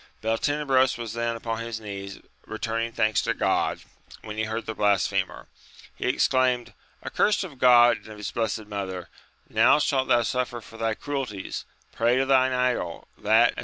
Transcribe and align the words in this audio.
Beltenebros 0.23 0.97
was 0.97 1.13
then 1.13 1.35
upon 1.35 1.59
his 1.59 1.79
knees 1.79 2.19
return 2.47 2.81
ing 2.85 2.91
thanks 2.91 3.21
to 3.21 3.35
God, 3.35 3.83
when 4.23 4.35
he 4.35 4.45
heard 4.45 4.65
the 4.65 4.73
blasphemer, 4.73 5.47
he 5.95 6.07
exclaimed, 6.07 6.73
Accursed 7.05 7.43
of 7.43 7.59
God 7.59 7.97
and 7.97 8.07
of 8.07 8.17
His 8.17 8.31
blessed 8.31 8.65
mother! 8.65 9.09
now 9.47 9.77
shalt 9.77 10.07
thou 10.07 10.23
suffer 10.23 10.59
for 10.59 10.77
thy 10.77 10.95
cruelties; 10.95 11.65
pray 11.91 12.17
to 12.17 12.25
thine 12.25 12.51
idol, 12.51 13.09
that, 13.15 13.49
as. 13.51 13.59